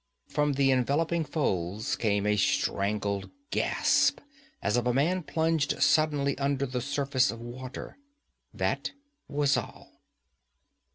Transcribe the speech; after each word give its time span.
From 0.27 0.53
the 0.53 0.71
enveloping 0.71 1.23
folds 1.23 1.95
came 1.95 2.25
a 2.25 2.35
strangled 2.35 3.29
gasp, 3.51 4.19
as 4.59 4.75
of 4.75 4.87
a 4.87 4.93
man 4.95 5.21
plunged 5.21 5.79
suddenly 5.83 6.35
under 6.39 6.65
the 6.65 6.81
surface 6.81 7.29
of 7.29 7.39
water. 7.39 7.99
That 8.51 8.93
was 9.27 9.55
all. 9.57 10.01